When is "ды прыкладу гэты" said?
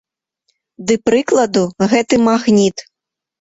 0.87-2.15